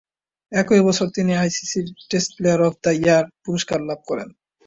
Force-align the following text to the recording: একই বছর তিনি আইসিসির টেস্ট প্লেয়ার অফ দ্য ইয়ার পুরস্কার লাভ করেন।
একই 0.51 0.81
বছর 0.87 1.07
তিনি 1.15 1.31
আইসিসির 1.35 1.87
টেস্ট 2.09 2.29
প্লেয়ার 2.37 2.59
অফ 2.67 2.73
দ্য 2.83 2.91
ইয়ার 2.97 3.25
পুরস্কার 3.45 3.79
লাভ 3.89 3.99
করেন। 4.09 4.29